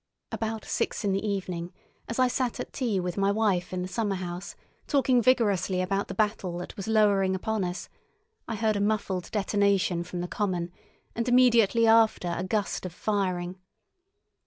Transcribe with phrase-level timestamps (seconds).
[0.31, 1.71] About six in the evening,
[2.09, 4.55] as I sat at tea with my wife in the summerhouse
[4.87, 7.87] talking vigorously about the battle that was lowering upon us,
[8.47, 10.71] I heard a muffled detonation from the common,
[11.15, 13.59] and immediately after a gust of firing.